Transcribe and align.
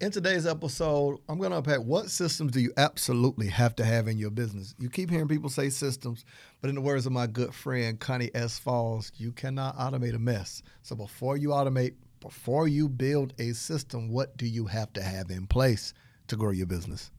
In 0.00 0.12
today's 0.12 0.46
episode, 0.46 1.18
I'm 1.28 1.38
going 1.38 1.50
to 1.50 1.56
unpack 1.56 1.80
what 1.80 2.08
systems 2.08 2.52
do 2.52 2.60
you 2.60 2.72
absolutely 2.76 3.48
have 3.48 3.74
to 3.76 3.84
have 3.84 4.06
in 4.06 4.16
your 4.16 4.30
business. 4.30 4.72
You 4.78 4.88
keep 4.88 5.10
hearing 5.10 5.26
people 5.26 5.50
say 5.50 5.70
systems, 5.70 6.24
but 6.60 6.68
in 6.68 6.76
the 6.76 6.80
words 6.80 7.04
of 7.04 7.10
my 7.10 7.26
good 7.26 7.52
friend 7.52 7.98
Connie 7.98 8.30
S. 8.32 8.60
Falls, 8.60 9.10
you 9.16 9.32
cannot 9.32 9.76
automate 9.76 10.14
a 10.14 10.18
mess. 10.20 10.62
So 10.82 10.94
before 10.94 11.36
you 11.36 11.48
automate, 11.48 11.94
before 12.20 12.68
you 12.68 12.88
build 12.88 13.34
a 13.40 13.52
system, 13.54 14.08
what 14.08 14.36
do 14.36 14.46
you 14.46 14.66
have 14.66 14.92
to 14.92 15.02
have 15.02 15.32
in 15.32 15.48
place 15.48 15.94
to 16.28 16.36
grow 16.36 16.52
your 16.52 16.66
business? 16.66 17.10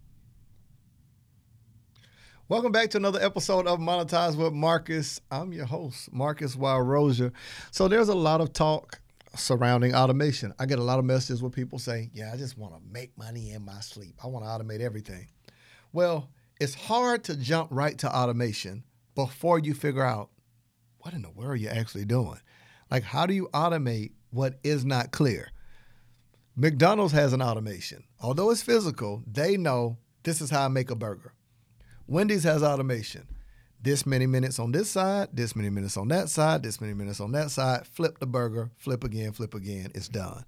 Welcome 2.47 2.71
back 2.71 2.91
to 2.91 2.97
another 2.97 3.21
episode 3.21 3.67
of 3.67 3.79
Monetize 3.79 4.37
with 4.37 4.53
Marcus. 4.53 5.19
I'm 5.29 5.51
your 5.51 5.65
host, 5.65 6.13
Marcus 6.13 6.55
Wild 6.55 6.87
Rozier. 6.87 7.33
So 7.71 7.89
there's 7.89 8.07
a 8.07 8.15
lot 8.15 8.39
of 8.39 8.53
talk 8.53 9.01
surrounding 9.35 9.93
automation. 9.93 10.53
I 10.59 10.65
get 10.65 10.79
a 10.79 10.83
lot 10.83 10.99
of 10.99 11.05
messages 11.05 11.41
where 11.41 11.51
people 11.51 11.79
say, 11.79 12.09
Yeah, 12.13 12.31
I 12.33 12.37
just 12.37 12.57
want 12.57 12.73
to 12.73 12.81
make 12.91 13.17
money 13.17 13.51
in 13.51 13.63
my 13.63 13.79
sleep. 13.81 14.15
I 14.23 14.27
want 14.27 14.45
to 14.45 14.49
automate 14.49 14.81
everything. 14.81 15.27
Well, 15.91 16.29
it's 16.59 16.75
hard 16.75 17.23
to 17.25 17.37
jump 17.37 17.69
right 17.71 17.97
to 17.99 18.15
automation 18.15 18.83
before 19.15 19.59
you 19.59 19.73
figure 19.73 20.05
out 20.05 20.29
what 20.99 21.13
in 21.13 21.21
the 21.21 21.29
world 21.29 21.59
you're 21.59 21.73
actually 21.73 22.05
doing. 22.05 22.39
Like, 22.91 23.03
how 23.03 23.25
do 23.25 23.33
you 23.33 23.49
automate 23.53 24.11
what 24.31 24.59
is 24.63 24.83
not 24.83 25.11
clear? 25.11 25.51
McDonald's 26.55 27.13
has 27.13 27.31
an 27.31 27.41
automation. 27.41 28.03
Although 28.21 28.51
it's 28.51 28.61
physical, 28.61 29.23
they 29.25 29.55
know 29.55 29.97
this 30.23 30.41
is 30.41 30.49
how 30.49 30.65
I 30.65 30.67
make 30.67 30.91
a 30.91 30.95
burger. 30.95 31.33
Wendy's 32.07 32.43
has 32.43 32.63
automation 32.63 33.27
this 33.81 34.05
many 34.05 34.25
minutes 34.25 34.59
on 34.59 34.71
this 34.71 34.89
side, 34.89 35.29
this 35.33 35.55
many 35.55 35.69
minutes 35.69 35.97
on 35.97 36.09
that 36.09 36.29
side, 36.29 36.63
this 36.63 36.81
many 36.81 36.93
minutes 36.93 37.19
on 37.19 37.31
that 37.31 37.51
side, 37.51 37.87
flip 37.87 38.19
the 38.19 38.25
burger, 38.25 38.71
flip 38.77 39.03
again, 39.03 39.31
flip 39.31 39.53
again, 39.53 39.91
it's 39.95 40.09
done. 40.09 40.45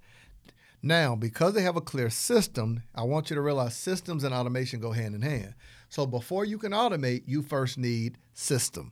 Now, 0.84 1.16
because 1.16 1.54
they 1.54 1.62
have 1.62 1.76
a 1.78 1.82
clear 1.82 2.10
system, 2.10 2.84
I 2.96 3.04
want 3.04 3.30
you 3.30 3.36
to 3.36 3.42
realize 3.42 3.76
systems 3.76 4.24
and 4.24 4.34
automation 4.34 4.80
go 4.80 4.92
hand 4.92 5.14
in 5.14 5.22
hand. 5.22 5.54
So 5.90 6.06
before 6.06 6.44
you 6.44 6.58
can 6.58 6.72
automate, 6.72 7.24
you 7.26 7.44
first 7.44 7.78
need 7.78 8.18
system. 8.34 8.92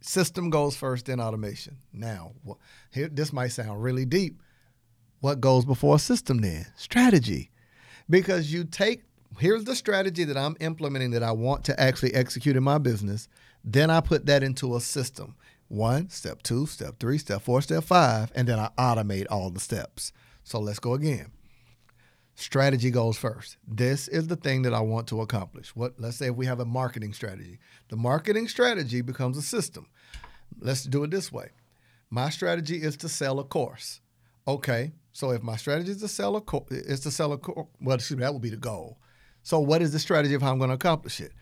System 0.00 0.48
goes 0.48 0.76
first, 0.76 1.06
then 1.06 1.20
automation. 1.20 1.76
Now, 1.92 2.32
here 2.90 3.08
this 3.08 3.32
might 3.32 3.48
sound 3.48 3.82
really 3.82 4.04
deep. 4.04 4.40
What 5.20 5.40
goes 5.40 5.64
before 5.64 5.96
a 5.96 5.98
system 5.98 6.38
then? 6.38 6.66
Strategy. 6.76 7.50
Because 8.08 8.52
you 8.52 8.64
take 8.64 9.02
here's 9.38 9.64
the 9.64 9.74
strategy 9.74 10.24
that 10.24 10.36
I'm 10.36 10.56
implementing 10.60 11.10
that 11.12 11.22
I 11.22 11.32
want 11.32 11.64
to 11.64 11.80
actually 11.80 12.14
execute 12.14 12.56
in 12.56 12.62
my 12.62 12.78
business. 12.78 13.28
Then 13.64 13.90
I 13.90 14.00
put 14.00 14.26
that 14.26 14.42
into 14.42 14.76
a 14.76 14.80
system. 14.80 15.36
One, 15.68 16.08
step 16.08 16.42
two, 16.42 16.66
step 16.66 16.98
three, 16.98 17.18
step 17.18 17.42
four, 17.42 17.60
step 17.60 17.84
five, 17.84 18.32
and 18.34 18.48
then 18.48 18.58
I 18.58 18.70
automate 18.78 19.26
all 19.30 19.50
the 19.50 19.60
steps. 19.60 20.12
So 20.44 20.58
let's 20.58 20.78
go 20.78 20.94
again. 20.94 21.30
Strategy 22.34 22.90
goes 22.90 23.18
first. 23.18 23.56
This 23.66 24.08
is 24.08 24.28
the 24.28 24.36
thing 24.36 24.62
that 24.62 24.72
I 24.72 24.80
want 24.80 25.08
to 25.08 25.20
accomplish. 25.20 25.74
What 25.74 25.94
let's 25.98 26.16
say 26.16 26.28
if 26.28 26.36
we 26.36 26.46
have 26.46 26.60
a 26.60 26.64
marketing 26.64 27.12
strategy. 27.12 27.58
The 27.88 27.96
marketing 27.96 28.48
strategy 28.48 29.00
becomes 29.00 29.36
a 29.36 29.42
system. 29.42 29.88
Let's 30.60 30.84
do 30.84 31.04
it 31.04 31.10
this 31.10 31.32
way. 31.32 31.50
My 32.10 32.30
strategy 32.30 32.76
is 32.76 32.96
to 32.98 33.08
sell 33.08 33.38
a 33.40 33.44
course. 33.44 34.00
Okay, 34.46 34.92
so 35.12 35.30
if 35.32 35.42
my 35.42 35.56
strategy 35.56 35.90
is 35.90 36.00
to 36.00 36.08
sell 36.08 36.36
a 36.36 36.40
co- 36.40 36.66
is 36.70 37.00
to 37.00 37.10
sell 37.10 37.32
a 37.32 37.38
course, 37.38 37.66
well, 37.80 37.96
excuse 37.96 38.16
me, 38.16 38.22
that 38.22 38.32
would 38.32 38.40
be 38.40 38.50
the 38.50 38.56
goal. 38.56 38.98
So 39.48 39.58
what 39.60 39.80
is 39.80 39.92
the 39.92 39.98
strategy 39.98 40.34
of 40.34 40.42
how 40.42 40.52
I'm 40.52 40.58
going 40.58 40.68
to 40.68 40.74
accomplish 40.74 41.22
it? 41.22 41.32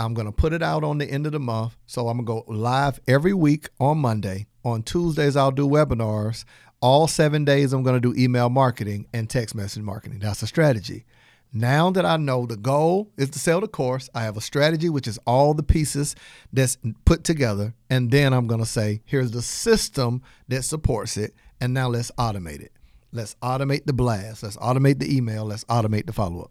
I'm 0.00 0.14
going 0.14 0.26
to 0.26 0.32
put 0.32 0.52
it 0.52 0.64
out 0.64 0.82
on 0.82 0.98
the 0.98 1.08
end 1.08 1.26
of 1.26 1.32
the 1.32 1.38
month. 1.38 1.76
So 1.86 2.08
I'm 2.08 2.24
going 2.24 2.42
to 2.42 2.48
go 2.48 2.52
live 2.52 2.98
every 3.06 3.34
week 3.34 3.68
on 3.78 3.98
Monday. 3.98 4.48
On 4.64 4.82
Tuesdays, 4.82 5.36
I'll 5.36 5.52
do 5.52 5.64
webinars. 5.64 6.44
All 6.80 7.06
seven 7.06 7.44
days, 7.44 7.72
I'm 7.72 7.84
going 7.84 8.02
to 8.02 8.12
do 8.12 8.20
email 8.20 8.48
marketing 8.48 9.06
and 9.14 9.30
text 9.30 9.54
message 9.54 9.84
marketing. 9.84 10.18
That's 10.18 10.42
a 10.42 10.48
strategy. 10.48 11.04
Now 11.52 11.92
that 11.92 12.04
I 12.04 12.16
know 12.16 12.46
the 12.46 12.56
goal 12.56 13.12
is 13.16 13.30
to 13.30 13.38
sell 13.38 13.60
the 13.60 13.68
course, 13.68 14.10
I 14.12 14.24
have 14.24 14.36
a 14.36 14.40
strategy, 14.40 14.88
which 14.88 15.06
is 15.06 15.20
all 15.24 15.54
the 15.54 15.62
pieces 15.62 16.16
that's 16.52 16.76
put 17.04 17.22
together. 17.22 17.74
And 17.88 18.10
then 18.10 18.32
I'm 18.32 18.48
going 18.48 18.60
to 18.60 18.66
say, 18.66 19.02
here's 19.04 19.30
the 19.30 19.40
system 19.40 20.20
that 20.48 20.64
supports 20.64 21.16
it. 21.16 21.32
And 21.60 21.72
now 21.72 21.90
let's 21.90 22.10
automate 22.18 22.60
it. 22.60 22.72
Let's 23.12 23.36
automate 23.36 23.86
the 23.86 23.92
blast. 23.92 24.42
Let's 24.42 24.56
automate 24.56 24.98
the 24.98 25.16
email. 25.16 25.44
Let's 25.44 25.62
automate 25.66 26.06
the 26.06 26.12
follow 26.12 26.42
up. 26.42 26.50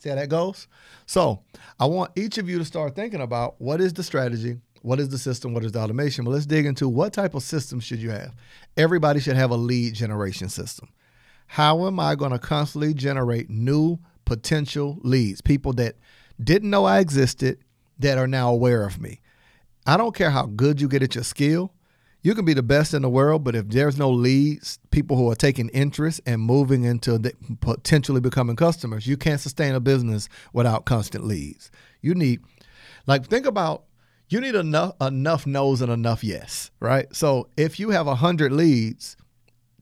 See, 0.00 0.08
how 0.08 0.14
that 0.14 0.30
goes? 0.30 0.66
So 1.04 1.42
I 1.78 1.84
want 1.84 2.12
each 2.16 2.38
of 2.38 2.48
you 2.48 2.58
to 2.58 2.64
start 2.64 2.96
thinking 2.96 3.20
about 3.20 3.60
what 3.60 3.82
is 3.82 3.92
the 3.92 4.02
strategy, 4.02 4.56
what 4.80 4.98
is 4.98 5.10
the 5.10 5.18
system, 5.18 5.52
what 5.52 5.62
is 5.62 5.72
the 5.72 5.78
automation. 5.78 6.24
But 6.24 6.30
let's 6.30 6.46
dig 6.46 6.64
into 6.64 6.88
what 6.88 7.12
type 7.12 7.34
of 7.34 7.42
system 7.42 7.80
should 7.80 8.00
you 8.00 8.10
have. 8.10 8.34
Everybody 8.78 9.20
should 9.20 9.36
have 9.36 9.50
a 9.50 9.56
lead 9.56 9.94
generation 9.94 10.48
system. 10.48 10.88
How 11.48 11.86
am 11.86 12.00
I 12.00 12.14
going 12.14 12.32
to 12.32 12.38
constantly 12.38 12.94
generate 12.94 13.50
new 13.50 13.98
potential 14.24 14.98
leads, 15.02 15.42
people 15.42 15.74
that 15.74 15.96
didn't 16.42 16.70
know 16.70 16.86
I 16.86 17.00
existed 17.00 17.58
that 17.98 18.16
are 18.16 18.28
now 18.28 18.50
aware 18.50 18.86
of 18.86 18.98
me? 18.98 19.20
I 19.86 19.98
don't 19.98 20.14
care 20.14 20.30
how 20.30 20.46
good 20.46 20.80
you 20.80 20.88
get 20.88 21.02
at 21.02 21.14
your 21.14 21.24
skill 21.24 21.74
you 22.22 22.34
can 22.34 22.44
be 22.44 22.54
the 22.54 22.62
best 22.62 22.92
in 22.92 23.02
the 23.02 23.08
world, 23.08 23.44
but 23.44 23.54
if 23.54 23.68
there's 23.68 23.96
no 23.96 24.10
leads, 24.10 24.78
people 24.90 25.16
who 25.16 25.30
are 25.30 25.34
taking 25.34 25.68
interest 25.70 26.20
and 26.26 26.40
moving 26.40 26.84
into 26.84 27.18
potentially 27.60 28.20
becoming 28.20 28.56
customers, 28.56 29.06
you 29.06 29.16
can't 29.16 29.40
sustain 29.40 29.74
a 29.74 29.80
business 29.80 30.28
without 30.52 30.84
constant 30.84 31.24
leads. 31.24 31.70
You 32.02 32.14
need, 32.14 32.40
like, 33.06 33.26
think 33.26 33.46
about 33.46 33.84
you 34.28 34.40
need 34.40 34.54
enough 34.54 34.94
enough 35.00 35.46
no's 35.46 35.80
and 35.80 35.90
enough 35.90 36.22
yes, 36.22 36.70
right? 36.78 37.06
So 37.14 37.48
if 37.56 37.80
you 37.80 37.90
have 37.90 38.06
hundred 38.06 38.52
leads, 38.52 39.16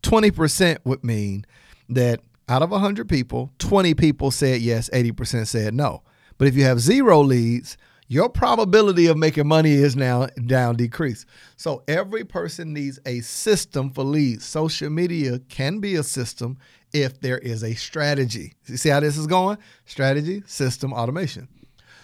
twenty 0.03 0.31
percent 0.31 0.81
would 0.85 1.05
mean 1.05 1.45
that 1.89 2.21
out 2.49 2.63
of 2.63 2.71
hundred 2.71 3.09
people, 3.09 3.53
twenty 3.59 3.95
people 3.95 4.31
said 4.31 4.61
yes, 4.61 4.89
eighty 4.93 5.13
percent 5.13 5.49
said 5.49 5.75
no. 5.75 6.03
But 6.39 6.49
if 6.49 6.57
you 6.57 6.63
have 6.63 6.81
zero 6.81 7.21
leads, 7.21 7.77
your 8.09 8.31
probability 8.31 9.07
of 9.07 9.19
making 9.19 9.47
money 9.47 9.73
is 9.73 9.95
now 9.95 10.27
down 10.47 10.77
decreased. 10.77 11.27
So 11.57 11.83
every 11.87 12.25
person 12.25 12.73
needs 12.73 12.99
a 13.05 13.21
system 13.21 13.91
for 13.91 14.03
leads. 14.03 14.47
Social 14.47 14.89
media 14.89 15.39
can 15.51 15.79
be 15.79 15.95
a 15.95 16.03
system 16.03 16.59
if 16.95 17.21
there 17.21 17.39
is 17.39 17.63
a 17.63 17.75
strategy. 17.75 18.55
You 18.67 18.79
see 18.79 18.89
how 18.89 19.01
this 19.01 19.19
is 19.19 19.27
going? 19.27 19.59
Strategy, 19.85 20.43
system, 20.47 20.93
automation. 20.95 21.49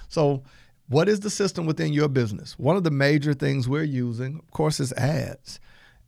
So 0.08 0.42
what 0.88 1.08
is 1.08 1.20
the 1.20 1.30
system 1.30 1.64
within 1.64 1.94
your 1.94 2.08
business? 2.08 2.58
One 2.58 2.76
of 2.76 2.84
the 2.84 2.90
major 2.90 3.32
things 3.32 3.66
we're 3.66 3.84
using, 3.84 4.38
of 4.38 4.50
course, 4.50 4.80
is 4.80 4.92
ads. 4.92 5.58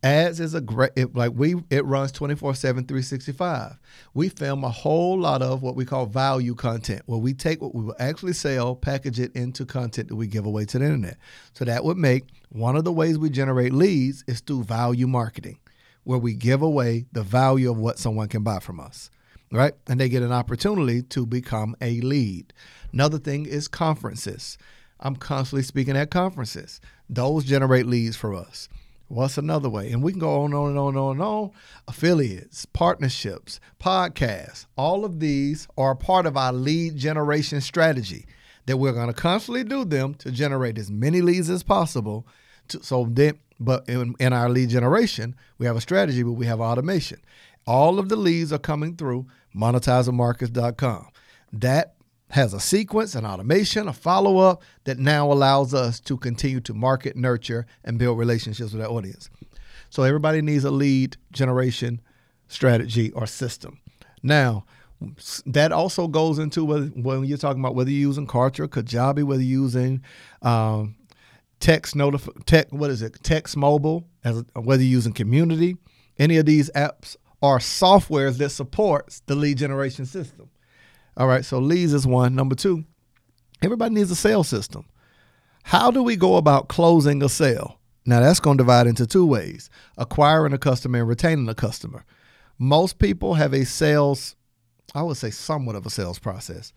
Ads 0.02 0.40
is 0.40 0.54
a 0.54 0.60
great 0.60 0.92
it, 0.94 1.16
like 1.16 1.32
we 1.34 1.56
it 1.70 1.84
runs 1.84 2.12
24/7 2.12 2.56
365. 2.86 3.78
We 4.14 4.28
film 4.28 4.62
a 4.62 4.70
whole 4.70 5.18
lot 5.18 5.42
of 5.42 5.62
what 5.62 5.74
we 5.74 5.84
call 5.84 6.06
value 6.06 6.54
content 6.54 7.02
where 7.06 7.18
we 7.18 7.34
take 7.34 7.60
what 7.60 7.74
we 7.74 7.82
will 7.82 7.96
actually 7.98 8.34
sell, 8.34 8.76
package 8.76 9.18
it 9.18 9.34
into 9.34 9.64
content 9.64 10.08
that 10.08 10.16
we 10.16 10.26
give 10.26 10.46
away 10.46 10.64
to 10.66 10.78
the 10.78 10.84
internet. 10.84 11.16
So 11.54 11.64
that 11.64 11.84
would 11.84 11.96
make 11.96 12.28
one 12.50 12.76
of 12.76 12.84
the 12.84 12.92
ways 12.92 13.18
we 13.18 13.30
generate 13.30 13.72
leads 13.72 14.22
is 14.26 14.40
through 14.40 14.64
value 14.64 15.06
marketing 15.06 15.58
where 16.04 16.18
we 16.18 16.34
give 16.34 16.62
away 16.62 17.06
the 17.12 17.22
value 17.22 17.70
of 17.70 17.78
what 17.78 17.98
someone 17.98 18.28
can 18.28 18.42
buy 18.42 18.60
from 18.60 18.78
us. 18.78 19.10
Right? 19.50 19.74
And 19.88 19.98
they 19.98 20.08
get 20.08 20.22
an 20.22 20.32
opportunity 20.32 21.02
to 21.02 21.24
become 21.24 21.76
a 21.80 22.00
lead. 22.00 22.52
Another 22.92 23.18
thing 23.18 23.46
is 23.46 23.68
conferences. 23.68 24.58
I'm 24.98 25.16
constantly 25.16 25.62
speaking 25.62 25.96
at 25.96 26.10
conferences. 26.10 26.80
Those 27.08 27.44
generate 27.44 27.86
leads 27.86 28.16
for 28.16 28.34
us. 28.34 28.68
What's 29.08 29.38
another 29.38 29.68
way? 29.68 29.92
And 29.92 30.02
we 30.02 30.12
can 30.12 30.18
go 30.18 30.42
on 30.42 30.46
and 30.46 30.54
on 30.54 30.68
and 30.70 30.78
on 30.78 30.88
and 30.88 30.98
on 30.98 31.20
on. 31.20 31.50
Affiliates, 31.86 32.66
partnerships, 32.66 33.60
podcasts, 33.80 34.66
all 34.76 35.04
of 35.04 35.20
these 35.20 35.68
are 35.78 35.94
part 35.94 36.26
of 36.26 36.36
our 36.36 36.52
lead 36.52 36.96
generation 36.96 37.60
strategy 37.60 38.26
that 38.66 38.78
we're 38.78 38.92
going 38.92 39.06
to 39.06 39.14
constantly 39.14 39.62
do 39.62 39.84
them 39.84 40.14
to 40.14 40.30
generate 40.32 40.76
as 40.76 40.90
many 40.90 41.20
leads 41.20 41.48
as 41.48 41.62
possible. 41.62 42.26
To, 42.68 42.82
so 42.82 43.06
then, 43.08 43.38
but 43.60 43.88
in, 43.88 44.14
in 44.18 44.32
our 44.32 44.48
lead 44.48 44.70
generation, 44.70 45.36
we 45.58 45.66
have 45.66 45.76
a 45.76 45.80
strategy, 45.80 46.24
but 46.24 46.32
we 46.32 46.46
have 46.46 46.60
automation. 46.60 47.20
All 47.64 48.00
of 48.00 48.08
the 48.08 48.16
leads 48.16 48.52
are 48.52 48.58
coming 48.58 48.96
through 48.96 49.26
monetizemarkets.com. 49.54 51.08
That 51.52 51.94
has 52.30 52.52
a 52.52 52.60
sequence, 52.60 53.14
an 53.14 53.24
automation, 53.24 53.88
a 53.88 53.92
follow 53.92 54.38
up 54.38 54.62
that 54.84 54.98
now 54.98 55.30
allows 55.30 55.72
us 55.72 56.00
to 56.00 56.16
continue 56.16 56.60
to 56.60 56.74
market, 56.74 57.16
nurture, 57.16 57.66
and 57.84 57.98
build 57.98 58.18
relationships 58.18 58.72
with 58.72 58.82
our 58.82 58.90
audience. 58.90 59.30
So 59.90 60.02
everybody 60.02 60.42
needs 60.42 60.64
a 60.64 60.70
lead 60.70 61.16
generation 61.32 62.00
strategy 62.48 63.12
or 63.12 63.26
system. 63.26 63.78
Now, 64.22 64.64
that 65.44 65.72
also 65.72 66.08
goes 66.08 66.38
into 66.38 66.64
when 66.64 67.24
you're 67.24 67.38
talking 67.38 67.60
about 67.60 67.74
whether 67.74 67.90
you're 67.90 68.08
using 68.08 68.26
Kartra, 68.26 68.66
Kajabi, 68.66 69.22
whether 69.24 69.42
you're 69.42 69.62
using 69.62 70.02
um, 70.42 70.96
text 71.60 71.94
notif- 71.94 72.44
tech, 72.46 72.72
what 72.72 72.90
is 72.90 73.02
it, 73.02 73.22
text 73.22 73.56
mobile, 73.56 74.08
as 74.24 74.42
whether 74.54 74.82
you're 74.82 74.90
using 74.90 75.12
Community, 75.12 75.76
any 76.18 76.38
of 76.38 76.46
these 76.46 76.70
apps 76.70 77.16
are 77.42 77.58
softwares 77.58 78.38
that 78.38 78.50
supports 78.50 79.20
the 79.26 79.34
lead 79.34 79.58
generation 79.58 80.06
system. 80.06 80.48
All 81.16 81.26
right, 81.26 81.44
so 81.44 81.58
leads 81.58 81.94
is 81.94 82.06
one. 82.06 82.34
Number 82.34 82.54
two, 82.54 82.84
everybody 83.62 83.94
needs 83.94 84.10
a 84.10 84.16
sales 84.16 84.48
system. 84.48 84.86
How 85.64 85.90
do 85.90 86.02
we 86.02 86.16
go 86.16 86.36
about 86.36 86.68
closing 86.68 87.22
a 87.22 87.28
sale? 87.28 87.78
Now, 88.04 88.20
that's 88.20 88.38
going 88.38 88.56
to 88.56 88.62
divide 88.62 88.86
into 88.86 89.06
two 89.06 89.26
ways 89.26 89.68
acquiring 89.96 90.52
a 90.52 90.58
customer 90.58 91.00
and 91.00 91.08
retaining 91.08 91.48
a 91.48 91.54
customer. 91.54 92.04
Most 92.58 92.98
people 92.98 93.34
have 93.34 93.52
a 93.52 93.64
sales 93.64 94.36
I 94.94 95.02
would 95.02 95.16
say 95.16 95.30
somewhat 95.30 95.76
of 95.76 95.86
a 95.86 95.90
sales 95.90 96.18
process 96.18 96.72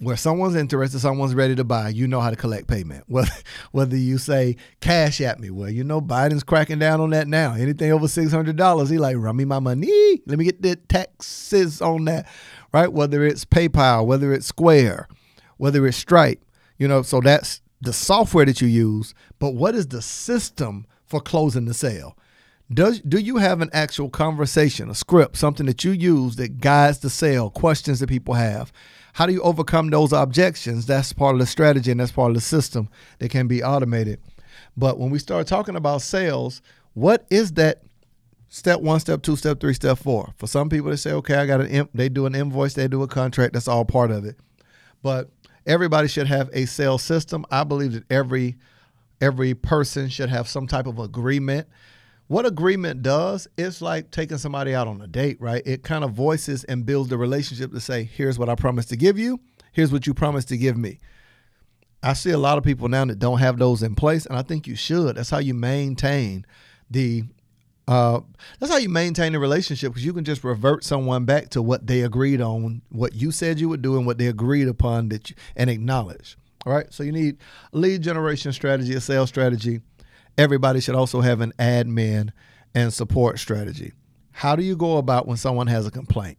where 0.00 0.16
someone's 0.16 0.56
interested, 0.56 0.98
someone's 0.98 1.34
ready 1.34 1.54
to 1.54 1.62
buy, 1.62 1.90
you 1.90 2.08
know 2.08 2.20
how 2.20 2.30
to 2.30 2.36
collect 2.36 2.66
payment. 2.66 3.04
Whether, 3.08 3.30
whether 3.72 3.96
you 3.96 4.18
say 4.18 4.56
Cash 4.80 5.20
App 5.20 5.38
me, 5.38 5.50
well, 5.50 5.68
you 5.68 5.84
know 5.84 6.00
Biden's 6.00 6.42
cracking 6.42 6.78
down 6.78 7.00
on 7.00 7.10
that 7.10 7.28
now. 7.28 7.54
Anything 7.54 7.92
over 7.92 8.08
six 8.08 8.32
hundred 8.32 8.56
dollars, 8.56 8.88
he 8.88 8.98
like 8.98 9.16
run 9.16 9.36
me 9.36 9.44
my 9.44 9.58
money. 9.58 10.20
Let 10.26 10.38
me 10.38 10.44
get 10.44 10.62
the 10.62 10.76
taxes 10.76 11.82
on 11.82 12.06
that, 12.06 12.26
right? 12.72 12.92
Whether 12.92 13.24
it's 13.24 13.44
PayPal, 13.44 14.06
whether 14.06 14.32
it's 14.32 14.46
Square, 14.46 15.08
whether 15.58 15.86
it's 15.86 15.98
Stripe, 15.98 16.42
you 16.78 16.88
know. 16.88 17.02
So 17.02 17.20
that's 17.20 17.60
the 17.80 17.92
software 17.92 18.46
that 18.46 18.60
you 18.60 18.68
use. 18.68 19.14
But 19.38 19.50
what 19.50 19.74
is 19.74 19.88
the 19.88 20.02
system 20.02 20.86
for 21.04 21.20
closing 21.20 21.66
the 21.66 21.74
sale? 21.74 22.16
Does 22.72 23.00
do 23.00 23.18
you 23.18 23.38
have 23.38 23.60
an 23.60 23.70
actual 23.72 24.08
conversation, 24.08 24.90
a 24.90 24.94
script, 24.94 25.36
something 25.36 25.66
that 25.66 25.82
you 25.82 25.90
use 25.90 26.36
that 26.36 26.60
guides 26.60 27.00
the 27.00 27.10
sale, 27.10 27.50
questions 27.50 27.98
that 27.98 28.08
people 28.08 28.34
have? 28.34 28.72
How 29.14 29.26
do 29.26 29.32
you 29.32 29.42
overcome 29.42 29.90
those 29.90 30.12
objections? 30.12 30.86
That's 30.86 31.12
part 31.12 31.34
of 31.34 31.40
the 31.40 31.46
strategy 31.46 31.90
and 31.90 31.98
that's 31.98 32.12
part 32.12 32.30
of 32.30 32.36
the 32.36 32.40
system 32.40 32.88
that 33.18 33.30
can 33.30 33.48
be 33.48 33.62
automated. 33.62 34.20
But 34.76 34.98
when 34.98 35.10
we 35.10 35.18
start 35.18 35.48
talking 35.48 35.74
about 35.74 36.02
sales, 36.02 36.62
what 36.94 37.26
is 37.28 37.52
that 37.52 37.82
step 38.48 38.80
one, 38.80 39.00
step 39.00 39.22
two, 39.22 39.34
step 39.34 39.58
three, 39.58 39.74
step 39.74 39.98
four? 39.98 40.32
For 40.36 40.46
some 40.46 40.68
people, 40.68 40.90
they 40.90 40.96
say, 40.96 41.12
okay, 41.12 41.34
I 41.34 41.46
got 41.46 41.60
an 41.60 41.68
imp, 41.68 41.90
they 41.92 42.08
do 42.08 42.26
an 42.26 42.36
invoice, 42.36 42.74
they 42.74 42.86
do 42.86 43.02
a 43.02 43.08
contract, 43.08 43.52
that's 43.52 43.68
all 43.68 43.84
part 43.84 44.12
of 44.12 44.24
it. 44.24 44.36
But 45.02 45.28
everybody 45.66 46.06
should 46.06 46.28
have 46.28 46.48
a 46.52 46.66
sales 46.66 47.02
system. 47.02 47.44
I 47.50 47.64
believe 47.64 47.92
that 47.94 48.04
every 48.10 48.56
every 49.20 49.54
person 49.54 50.08
should 50.08 50.30
have 50.30 50.48
some 50.48 50.66
type 50.68 50.86
of 50.86 50.98
agreement 51.00 51.66
what 52.30 52.46
agreement 52.46 53.02
does 53.02 53.48
it's 53.58 53.82
like 53.82 54.12
taking 54.12 54.38
somebody 54.38 54.72
out 54.72 54.86
on 54.86 55.00
a 55.00 55.08
date, 55.08 55.36
right? 55.40 55.66
It 55.66 55.82
kind 55.82 56.04
of 56.04 56.12
voices 56.12 56.62
and 56.62 56.86
builds 56.86 57.10
the 57.10 57.18
relationship 57.18 57.72
to 57.72 57.80
say, 57.80 58.04
here's 58.04 58.38
what 58.38 58.48
I 58.48 58.54
promised 58.54 58.90
to 58.90 58.96
give 58.96 59.18
you, 59.18 59.40
here's 59.72 59.90
what 59.90 60.06
you 60.06 60.14
promised 60.14 60.46
to 60.50 60.56
give 60.56 60.76
me. 60.76 61.00
I 62.04 62.12
see 62.12 62.30
a 62.30 62.38
lot 62.38 62.56
of 62.56 62.62
people 62.62 62.88
now 62.88 63.04
that 63.04 63.18
don't 63.18 63.40
have 63.40 63.58
those 63.58 63.82
in 63.82 63.96
place, 63.96 64.26
and 64.26 64.38
I 64.38 64.42
think 64.42 64.68
you 64.68 64.76
should. 64.76 65.16
That's 65.16 65.28
how 65.28 65.38
you 65.38 65.54
maintain 65.54 66.46
the 66.88 67.24
uh, 67.88 68.20
that's 68.60 68.70
how 68.70 68.78
you 68.78 68.88
maintain 68.88 69.32
the 69.32 69.40
relationship 69.40 69.90
because 69.90 70.06
you 70.06 70.12
can 70.12 70.22
just 70.22 70.44
revert 70.44 70.84
someone 70.84 71.24
back 71.24 71.48
to 71.48 71.60
what 71.60 71.88
they 71.88 72.02
agreed 72.02 72.40
on, 72.40 72.82
what 72.90 73.12
you 73.12 73.32
said 73.32 73.58
you 73.58 73.68
would 73.68 73.82
do, 73.82 73.96
and 73.96 74.06
what 74.06 74.18
they 74.18 74.28
agreed 74.28 74.68
upon 74.68 75.08
that 75.08 75.30
you, 75.30 75.36
and 75.56 75.68
acknowledge. 75.68 76.38
All 76.64 76.72
right. 76.72 76.86
So 76.94 77.02
you 77.02 77.10
need 77.10 77.38
lead 77.72 78.02
generation 78.02 78.52
strategy, 78.52 78.94
a 78.94 79.00
sales 79.00 79.30
strategy, 79.30 79.80
everybody 80.38 80.80
should 80.80 80.94
also 80.94 81.20
have 81.20 81.40
an 81.40 81.52
admin 81.58 82.30
and 82.74 82.92
support 82.92 83.38
strategy. 83.38 83.92
How 84.32 84.56
do 84.56 84.62
you 84.62 84.76
go 84.76 84.96
about 84.96 85.26
when 85.26 85.36
someone 85.36 85.66
has 85.66 85.86
a 85.86 85.90
complaint? 85.90 86.38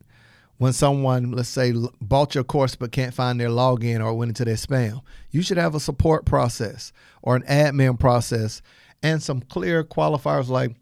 When 0.58 0.74
someone, 0.74 1.32
let's 1.32 1.50
say, 1.50 1.74
bought 2.00 2.36
your 2.36 2.44
course 2.44 2.76
but 2.76 2.92
can't 2.92 3.14
find 3.14 3.40
their 3.40 3.50
login 3.50 4.04
or 4.04 4.14
went 4.14 4.30
into 4.30 4.46
their 4.46 4.56
spam, 4.56 5.02
you 5.32 5.42
should 5.42 5.58
have 5.58 5.74
a 5.74 5.80
support 5.80 6.26
process 6.26 6.94
or 7.22 7.36
an 7.36 7.42
admin 7.44 8.00
process 8.00 8.62
and 9.02 9.22
some 9.24 9.42
clear 9.42 9.84
qualifiers 9.84 10.50
like, 10.50 10.76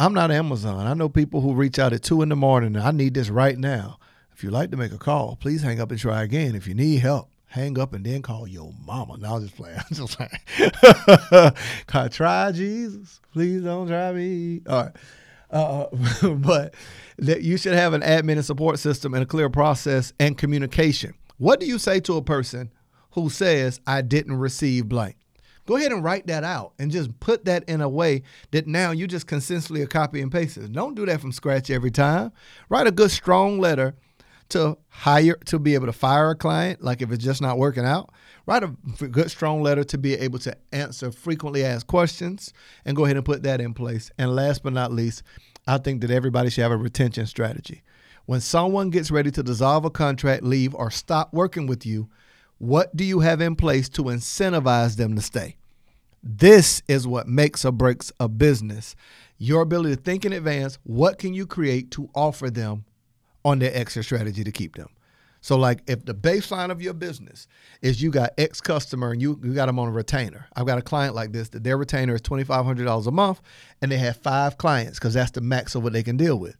I'm 0.00 0.14
not 0.14 0.30
Amazon. 0.30 0.86
I 0.86 0.94
know 0.94 1.08
people 1.08 1.42
who 1.42 1.54
reach 1.54 1.78
out 1.78 1.92
at 1.92 2.02
two 2.02 2.22
in 2.22 2.28
the 2.28 2.36
morning 2.36 2.74
and 2.74 2.84
I 2.84 2.90
need 2.90 3.14
this 3.14 3.28
right 3.28 3.58
now. 3.58 3.98
If 4.34 4.42
you'd 4.42 4.52
like 4.52 4.70
to 4.70 4.76
make 4.76 4.92
a 4.92 4.98
call, 4.98 5.36
please 5.36 5.62
hang 5.62 5.80
up 5.80 5.90
and 5.90 6.00
try 6.00 6.22
again. 6.22 6.54
If 6.54 6.66
you 6.66 6.74
need 6.74 7.00
help, 7.00 7.30
hang 7.52 7.78
up 7.78 7.92
and 7.92 8.04
then 8.04 8.22
call 8.22 8.48
your 8.48 8.72
mama. 8.86 9.18
Now 9.18 9.36
I'm 9.36 9.42
just 9.42 9.56
playing. 9.56 9.76
I'm 9.90 9.94
just 9.94 10.18
playing. 11.86 12.10
try 12.10 12.50
Jesus. 12.52 13.20
Please 13.32 13.62
don't 13.62 13.88
try 13.88 14.12
me. 14.12 14.62
All 14.66 14.84
right. 14.84 14.96
Uh, 15.50 15.86
but 16.36 16.74
that 17.18 17.42
you 17.42 17.58
should 17.58 17.74
have 17.74 17.92
an 17.92 18.00
admin 18.00 18.32
and 18.32 18.44
support 18.44 18.78
system 18.78 19.12
and 19.12 19.22
a 19.22 19.26
clear 19.26 19.50
process 19.50 20.14
and 20.18 20.38
communication. 20.38 21.12
What 21.36 21.60
do 21.60 21.66
you 21.66 21.78
say 21.78 22.00
to 22.00 22.16
a 22.16 22.22
person 22.22 22.72
who 23.10 23.28
says, 23.28 23.80
I 23.86 24.00
didn't 24.00 24.38
receive 24.38 24.88
blank? 24.88 25.16
Go 25.66 25.76
ahead 25.76 25.92
and 25.92 26.02
write 26.02 26.26
that 26.28 26.44
out 26.44 26.72
and 26.78 26.90
just 26.90 27.20
put 27.20 27.44
that 27.44 27.64
in 27.68 27.82
a 27.82 27.88
way 27.88 28.22
that 28.50 28.66
now 28.66 28.92
you 28.92 29.06
just 29.06 29.26
consistently 29.26 29.86
copy 29.86 30.22
and 30.22 30.32
paste 30.32 30.56
it. 30.56 30.72
Don't 30.72 30.94
do 30.94 31.04
that 31.04 31.20
from 31.20 31.32
scratch 31.32 31.70
every 31.70 31.90
time. 31.90 32.32
Write 32.70 32.86
a 32.86 32.90
good, 32.90 33.10
strong 33.10 33.60
letter 33.60 33.94
to 34.50 34.76
hire 34.88 35.36
to 35.46 35.58
be 35.58 35.74
able 35.74 35.86
to 35.86 35.92
fire 35.92 36.30
a 36.30 36.36
client, 36.36 36.82
like 36.82 37.02
if 37.02 37.10
it's 37.10 37.24
just 37.24 37.40
not 37.40 37.58
working 37.58 37.84
out. 37.84 38.10
Write 38.46 38.64
a 38.64 38.68
good, 39.08 39.30
strong 39.30 39.62
letter 39.62 39.84
to 39.84 39.98
be 39.98 40.14
able 40.14 40.38
to 40.40 40.56
answer 40.72 41.12
frequently 41.12 41.64
asked 41.64 41.86
questions 41.86 42.52
and 42.84 42.96
go 42.96 43.04
ahead 43.04 43.16
and 43.16 43.24
put 43.24 43.42
that 43.44 43.60
in 43.60 43.72
place. 43.72 44.10
And 44.18 44.34
last 44.34 44.62
but 44.62 44.72
not 44.72 44.92
least, 44.92 45.22
I 45.66 45.78
think 45.78 46.00
that 46.00 46.10
everybody 46.10 46.50
should 46.50 46.62
have 46.62 46.72
a 46.72 46.76
retention 46.76 47.26
strategy. 47.26 47.82
When 48.26 48.40
someone 48.40 48.90
gets 48.90 49.10
ready 49.10 49.30
to 49.32 49.42
dissolve 49.42 49.84
a 49.84 49.90
contract, 49.90 50.42
leave, 50.42 50.74
or 50.74 50.90
stop 50.90 51.32
working 51.32 51.66
with 51.66 51.86
you, 51.86 52.08
what 52.58 52.94
do 52.94 53.04
you 53.04 53.20
have 53.20 53.40
in 53.40 53.56
place 53.56 53.88
to 53.90 54.04
incentivize 54.04 54.96
them 54.96 55.16
to 55.16 55.22
stay? 55.22 55.56
This 56.22 56.82
is 56.86 57.06
what 57.06 57.26
makes 57.26 57.64
or 57.64 57.72
breaks 57.72 58.12
a 58.20 58.28
business. 58.28 58.94
Your 59.38 59.62
ability 59.62 59.96
to 59.96 60.00
think 60.00 60.24
in 60.24 60.32
advance, 60.32 60.78
what 60.84 61.18
can 61.18 61.34
you 61.34 61.46
create 61.46 61.90
to 61.92 62.08
offer 62.14 62.48
them 62.48 62.84
on 63.44 63.58
their 63.58 63.74
exit 63.74 64.04
strategy 64.04 64.44
to 64.44 64.52
keep 64.52 64.76
them. 64.76 64.88
So, 65.42 65.56
like, 65.56 65.82
if 65.88 66.04
the 66.04 66.14
baseline 66.14 66.70
of 66.70 66.80
your 66.80 66.94
business 66.94 67.48
is 67.82 68.00
you 68.00 68.12
got 68.12 68.30
X 68.38 68.60
customer 68.60 69.10
and 69.10 69.20
you, 69.20 69.40
you 69.42 69.52
got 69.54 69.66
them 69.66 69.80
on 69.80 69.88
a 69.88 69.90
retainer, 69.90 70.46
I've 70.54 70.66
got 70.66 70.78
a 70.78 70.82
client 70.82 71.16
like 71.16 71.32
this 71.32 71.48
that 71.48 71.64
their 71.64 71.76
retainer 71.76 72.14
is 72.14 72.22
$2,500 72.22 73.06
a 73.06 73.10
month 73.10 73.40
and 73.82 73.90
they 73.90 73.98
have 73.98 74.18
five 74.18 74.56
clients 74.56 75.00
because 75.00 75.14
that's 75.14 75.32
the 75.32 75.40
max 75.40 75.74
of 75.74 75.82
what 75.82 75.92
they 75.92 76.04
can 76.04 76.16
deal 76.16 76.38
with. 76.38 76.56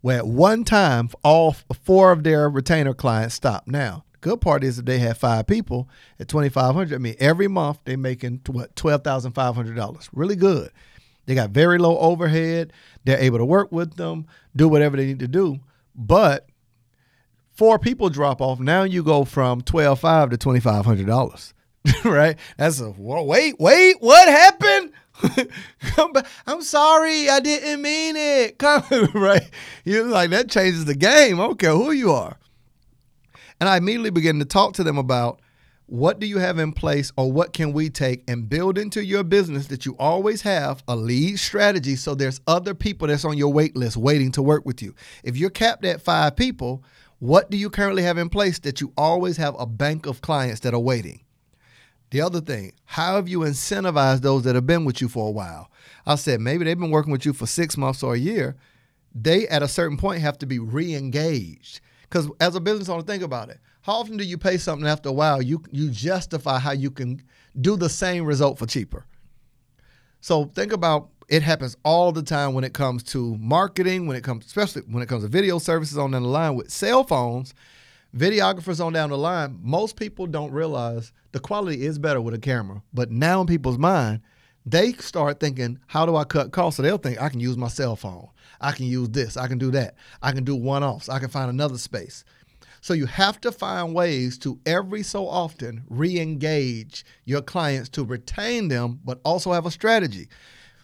Where 0.00 0.18
at 0.18 0.26
one 0.26 0.64
time, 0.64 1.10
all 1.22 1.52
four 1.52 2.12
of 2.12 2.24
their 2.24 2.48
retainer 2.48 2.94
clients 2.94 3.34
stop. 3.34 3.66
Now, 3.66 4.04
the 4.12 4.18
good 4.20 4.40
part 4.40 4.64
is 4.64 4.76
that 4.76 4.86
they 4.86 5.00
have 5.00 5.18
five 5.18 5.46
people 5.46 5.86
at 6.18 6.28
2500 6.28 6.94
I 6.94 6.98
mean, 6.98 7.16
every 7.18 7.48
month 7.48 7.80
they're 7.84 7.98
making 7.98 8.40
what, 8.46 8.74
$12,500. 8.74 10.08
Really 10.14 10.36
good. 10.36 10.70
They 11.26 11.34
got 11.34 11.50
very 11.50 11.76
low 11.76 11.98
overhead. 11.98 12.72
They're 13.04 13.18
able 13.18 13.38
to 13.38 13.44
work 13.44 13.70
with 13.70 13.96
them, 13.96 14.26
do 14.56 14.66
whatever 14.66 14.96
they 14.96 15.04
need 15.04 15.20
to 15.20 15.28
do 15.28 15.60
but 15.94 16.46
four 17.52 17.78
people 17.78 18.08
drop 18.10 18.40
off. 18.40 18.60
Now 18.60 18.82
you 18.82 19.02
go 19.02 19.24
from 19.24 19.62
twelve 19.62 20.00
five 20.00 20.30
to 20.30 20.36
twenty 20.36 20.60
five 20.60 20.84
hundred 20.84 21.06
dollars. 21.06 21.54
right? 22.04 22.38
That's 22.56 22.80
a 22.80 22.94
wait, 22.96 23.60
wait, 23.60 23.96
what 24.00 24.28
happened? 24.28 24.92
Come 25.80 26.12
back. 26.12 26.26
I'm 26.46 26.62
sorry, 26.62 27.28
I 27.28 27.40
didn't 27.40 27.82
mean 27.82 28.16
it. 28.16 28.58
Come 28.58 28.82
right. 29.14 29.48
You're 29.84 30.06
like 30.06 30.30
that 30.30 30.50
changes 30.50 30.84
the 30.84 30.94
game. 30.94 31.40
I 31.40 31.46
don't 31.46 31.58
care 31.58 31.72
who 31.72 31.90
you 31.92 32.12
are. 32.12 32.38
And 33.60 33.68
I 33.68 33.76
immediately 33.76 34.10
begin 34.10 34.38
to 34.40 34.44
talk 34.44 34.74
to 34.74 34.84
them 34.84 34.98
about 34.98 35.40
what 35.86 36.18
do 36.18 36.26
you 36.26 36.38
have 36.38 36.58
in 36.58 36.72
place 36.72 37.12
or 37.16 37.30
what 37.30 37.52
can 37.52 37.72
we 37.72 37.90
take 37.90 38.24
and 38.26 38.48
build 38.48 38.78
into 38.78 39.04
your 39.04 39.22
business 39.22 39.66
that 39.66 39.84
you 39.84 39.94
always 39.98 40.42
have 40.42 40.82
a 40.88 40.96
lead 40.96 41.38
strategy 41.38 41.94
so 41.94 42.14
there's 42.14 42.40
other 42.46 42.74
people 42.74 43.08
that's 43.08 43.24
on 43.24 43.36
your 43.36 43.52
wait 43.52 43.76
list 43.76 43.96
waiting 43.96 44.32
to 44.32 44.42
work 44.42 44.64
with 44.64 44.80
you. 44.80 44.94
If 45.22 45.36
you're 45.36 45.50
capped 45.50 45.84
at 45.84 46.00
five 46.00 46.36
people, 46.36 46.82
what 47.18 47.50
do 47.50 47.58
you 47.58 47.68
currently 47.68 48.02
have 48.02 48.16
in 48.16 48.30
place 48.30 48.58
that 48.60 48.80
you 48.80 48.92
always 48.96 49.36
have 49.36 49.54
a 49.58 49.66
bank 49.66 50.06
of 50.06 50.22
clients 50.22 50.60
that 50.60 50.74
are 50.74 50.80
waiting? 50.80 51.20
The 52.10 52.20
other 52.20 52.40
thing, 52.40 52.72
how 52.84 53.16
have 53.16 53.28
you 53.28 53.40
incentivized 53.40 54.22
those 54.22 54.44
that 54.44 54.54
have 54.54 54.66
been 54.66 54.84
with 54.84 55.00
you 55.00 55.08
for 55.08 55.28
a 55.28 55.32
while? 55.32 55.70
I 56.06 56.14
said 56.14 56.40
maybe 56.40 56.64
they've 56.64 56.78
been 56.78 56.90
working 56.90 57.12
with 57.12 57.26
you 57.26 57.32
for 57.32 57.46
six 57.46 57.76
months 57.76 58.02
or 58.02 58.14
a 58.14 58.18
year. 58.18 58.56
They, 59.14 59.46
at 59.48 59.62
a 59.62 59.68
certain 59.68 59.96
point, 59.96 60.22
have 60.22 60.38
to 60.38 60.46
be 60.46 60.58
re 60.58 60.94
engaged. 60.94 61.80
Because 62.02 62.28
as 62.40 62.54
a 62.54 62.60
business 62.60 62.88
owner, 62.88 63.02
think 63.02 63.22
about 63.22 63.48
it. 63.48 63.58
How 63.84 63.96
often 63.96 64.16
do 64.16 64.24
you 64.24 64.38
pay 64.38 64.56
something 64.56 64.88
after 64.88 65.10
a 65.10 65.12
while? 65.12 65.42
You 65.42 65.62
you 65.70 65.90
justify 65.90 66.58
how 66.58 66.72
you 66.72 66.90
can 66.90 67.22
do 67.60 67.76
the 67.76 67.90
same 67.90 68.24
result 68.24 68.58
for 68.58 68.64
cheaper. 68.64 69.04
So 70.22 70.46
think 70.46 70.72
about 70.72 71.10
it 71.28 71.42
happens 71.42 71.76
all 71.84 72.10
the 72.10 72.22
time 72.22 72.54
when 72.54 72.64
it 72.64 72.72
comes 72.72 73.02
to 73.02 73.36
marketing, 73.36 74.06
when 74.06 74.16
it 74.16 74.24
comes 74.24 74.46
especially 74.46 74.82
when 74.88 75.02
it 75.02 75.06
comes 75.06 75.22
to 75.22 75.28
video 75.28 75.58
services 75.58 75.98
on 75.98 76.12
down 76.12 76.22
the 76.22 76.28
line 76.30 76.54
with 76.54 76.70
cell 76.70 77.04
phones, 77.04 77.52
videographers 78.16 78.82
on 78.82 78.94
down 78.94 79.10
the 79.10 79.18
line. 79.18 79.60
Most 79.62 79.96
people 79.96 80.26
don't 80.26 80.50
realize 80.50 81.12
the 81.32 81.40
quality 81.40 81.84
is 81.84 81.98
better 81.98 82.22
with 82.22 82.32
a 82.32 82.38
camera, 82.38 82.82
but 82.94 83.10
now 83.10 83.42
in 83.42 83.46
people's 83.46 83.76
mind, 83.76 84.22
they 84.64 84.94
start 84.94 85.40
thinking, 85.40 85.78
how 85.88 86.06
do 86.06 86.16
I 86.16 86.24
cut 86.24 86.52
costs? 86.52 86.78
So 86.78 86.82
they'll 86.82 86.96
think 86.96 87.20
I 87.20 87.28
can 87.28 87.40
use 87.40 87.58
my 87.58 87.68
cell 87.68 87.96
phone. 87.96 88.28
I 88.62 88.72
can 88.72 88.86
use 88.86 89.10
this. 89.10 89.36
I 89.36 89.46
can 89.46 89.58
do 89.58 89.70
that. 89.72 89.96
I 90.22 90.32
can 90.32 90.42
do 90.42 90.56
one 90.56 90.82
offs. 90.82 91.10
I 91.10 91.18
can 91.18 91.28
find 91.28 91.50
another 91.50 91.76
space. 91.76 92.24
So 92.84 92.92
you 92.92 93.06
have 93.06 93.40
to 93.40 93.50
find 93.50 93.94
ways 93.94 94.36
to 94.40 94.60
every 94.66 95.02
so 95.02 95.26
often 95.26 95.84
re 95.88 96.20
engage 96.20 97.02
your 97.24 97.40
clients 97.40 97.88
to 97.88 98.04
retain 98.04 98.68
them, 98.68 99.00
but 99.02 99.22
also 99.24 99.52
have 99.52 99.64
a 99.64 99.70
strategy. 99.70 100.28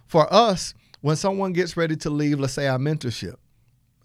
For 0.06 0.26
us, 0.32 0.72
when 1.02 1.16
someone 1.16 1.52
gets 1.52 1.76
ready 1.76 1.96
to 1.96 2.08
leave, 2.08 2.40
let's 2.40 2.54
say 2.54 2.68
our 2.68 2.78
mentorship, 2.78 3.34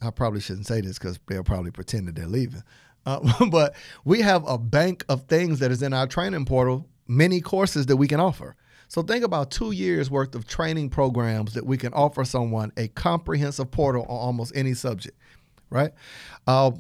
I 0.02 0.10
probably 0.10 0.42
shouldn't 0.42 0.68
say 0.68 0.82
this 0.82 1.00
because 1.00 1.22
they'll 1.28 1.46
probably 1.46 1.72
pretend 1.72 2.10
that 2.10 2.16
they're 2.16 2.28
leaving. 2.28 2.64
Uh, 3.06 3.22
but 3.50 3.76
we 4.04 4.20
have 4.20 4.46
a 4.46 4.58
bank 4.58 5.06
of 5.08 5.24
things 5.28 5.60
that 5.60 5.72
is 5.72 5.82
in 5.82 5.94
our 5.94 6.06
training 6.06 6.44
portal, 6.44 6.90
many 7.08 7.40
courses 7.40 7.86
that 7.86 7.96
we 7.96 8.10
can 8.10 8.20
offer. 8.20 8.58
So 8.90 9.04
think 9.04 9.24
about 9.24 9.52
two 9.52 9.72
years 9.72 10.12
worth 10.12 10.36
of 10.36 10.46
training 10.46 10.90
programs 10.90 11.54
that 11.54 11.66
we 11.66 11.78
can 11.78 11.94
offer 11.94 12.26
someone 12.26 12.74
a 12.76 12.90
comprehensive 12.90 13.72
portal 13.72 14.02
on 14.02 14.18
almost 14.18 14.52
any 14.54 14.74
subject, 14.74 15.18
right? 15.70 15.94
Uh, 16.46 16.72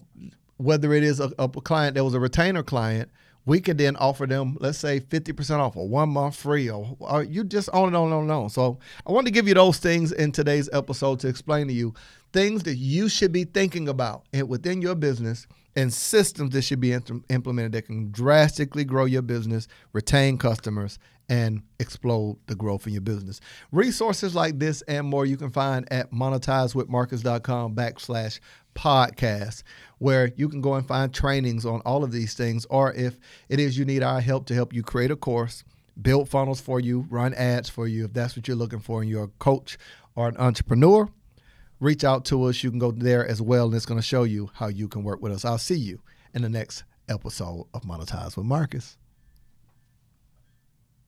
whether 0.57 0.93
it 0.93 1.03
is 1.03 1.19
a, 1.19 1.31
a 1.37 1.49
client 1.49 1.95
that 1.95 2.03
was 2.03 2.13
a 2.13 2.19
retainer 2.19 2.63
client, 2.63 3.09
we 3.45 3.61
can 3.61 3.77
then 3.77 3.95
offer 3.97 4.25
them, 4.25 4.57
let's 4.59 4.77
say, 4.77 4.99
50% 4.99 5.59
off 5.59 5.75
or 5.77 5.87
one 5.87 6.09
month 6.09 6.35
free, 6.35 6.69
or, 6.69 6.95
or 6.99 7.23
you 7.23 7.43
just 7.43 7.69
on 7.69 7.87
and 7.87 7.95
on 7.95 8.11
and 8.11 8.31
on. 8.31 8.49
So 8.49 8.79
I 9.05 9.11
want 9.11 9.27
to 9.27 9.31
give 9.31 9.47
you 9.47 9.53
those 9.53 9.77
things 9.77 10.11
in 10.11 10.31
today's 10.31 10.69
episode 10.73 11.19
to 11.19 11.27
explain 11.27 11.67
to 11.67 11.73
you 11.73 11.93
things 12.35 12.63
that 12.63 12.75
you 12.75 13.07
should 13.07 13.31
be 13.31 13.45
thinking 13.45 13.87
about 13.87 14.25
within 14.45 14.81
your 14.81 14.93
business 14.93 15.47
and 15.77 15.93
systems 15.93 16.53
that 16.53 16.63
should 16.63 16.81
be 16.81 16.91
implemented 16.91 17.71
that 17.71 17.83
can 17.83 18.11
drastically 18.11 18.83
grow 18.83 19.05
your 19.05 19.21
business, 19.21 19.69
retain 19.93 20.37
customers, 20.37 20.99
and 21.29 21.63
explode 21.79 22.37
the 22.47 22.55
growth 22.55 22.87
in 22.87 22.93
your 22.93 23.01
business. 23.01 23.39
Resources 23.71 24.35
like 24.35 24.59
this 24.59 24.81
and 24.83 25.07
more 25.07 25.25
you 25.25 25.37
can 25.37 25.49
find 25.49 25.87
at 25.91 26.11
monetizewithmarcus.com 26.11 27.73
backslash 27.73 28.41
podcast, 28.75 29.63
where 29.99 30.33
you 30.35 30.49
can 30.49 30.59
go 30.59 30.73
and 30.73 30.85
find 30.85 31.13
trainings 31.13 31.65
on 31.65 31.79
all 31.85 32.03
of 32.03 32.11
these 32.11 32.33
things. 32.33 32.65
Or 32.65 32.91
if 32.93 33.17
it 33.47 33.61
is 33.61 33.77
you 33.77 33.85
need 33.85 34.03
our 34.03 34.19
help 34.19 34.45
to 34.47 34.53
help 34.53 34.73
you 34.73 34.83
create 34.83 35.09
a 35.09 35.15
course, 35.15 35.63
build 36.01 36.27
funnels 36.27 36.59
for 36.59 36.81
you, 36.81 37.07
run 37.09 37.33
ads 37.33 37.69
for 37.69 37.87
you, 37.87 38.03
if 38.03 38.11
that's 38.13 38.35
what 38.35 38.45
you're 38.45 38.57
looking 38.57 38.79
for 38.79 39.01
and 39.01 39.09
you're 39.09 39.23
a 39.23 39.39
coach 39.39 39.77
or 40.15 40.27
an 40.27 40.35
entrepreneur, 40.37 41.09
reach 41.85 42.03
out 42.03 42.25
to 42.25 42.43
us. 42.43 42.63
You 42.63 42.71
can 42.71 42.79
go 42.79 42.91
there 42.91 43.25
as 43.25 43.41
well, 43.41 43.67
and 43.67 43.75
it's 43.75 43.85
going 43.85 43.99
to 43.99 44.05
show 44.05 44.23
you 44.23 44.49
how 44.55 44.67
you 44.67 44.87
can 44.87 45.03
work 45.03 45.21
with 45.21 45.31
us. 45.31 45.45
I'll 45.45 45.57
see 45.57 45.75
you 45.75 46.01
in 46.33 46.41
the 46.41 46.49
next 46.49 46.83
episode 47.07 47.67
of 47.73 47.83
Monetize 47.83 48.35
with 48.35 48.45
Marcus. 48.45 48.97